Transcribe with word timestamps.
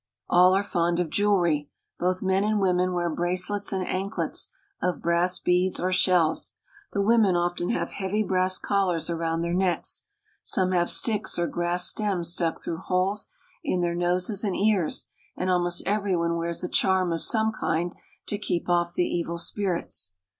All 0.27 0.55
are 0.55 0.63
fond 0.63 0.99
of 0.99 1.11
jewelry. 1.11 1.69
Both 1.99 2.23
men 2.23 2.43
and 2.43 2.59
women 2.59 2.91
wear 2.93 3.07
bracelets 3.07 3.71
and 3.71 3.85
anklets 3.85 4.47
of 4.81 4.99
brass 4.99 5.37
beads 5.37 5.79
or 5.79 5.91
shells. 5.91 6.53
The 6.91 7.03
women 7.03 7.35
often 7.35 7.69
have 7.69 7.91
heavy 7.91 8.23
brass 8.23 8.57
collars 8.57 9.11
around 9.11 9.43
their 9.43 9.53
necks; 9.53 10.05
some 10.41 10.71
have 10.71 10.89
sticks 10.89 11.37
or 11.37 11.45
grass 11.45 11.85
stems 11.87 12.31
stuck 12.31 12.63
through 12.63 12.77
holes 12.77 13.27
in 13.63 13.81
their 13.81 13.93
noses 13.93 14.43
and 14.43 14.55
ears, 14.55 15.05
and 15.37 15.51
almost 15.51 15.83
every 15.85 16.15
one 16.15 16.35
wears 16.35 16.63
a 16.63 16.67
charm 16.67 17.13
of 17.13 17.21
some 17.21 17.51
kind 17.51 17.93
to 18.25 18.39
keep 18.39 18.67
off 18.67 18.95
the 18.95 19.05
evil 19.05 19.37
spirits. 19.37 20.13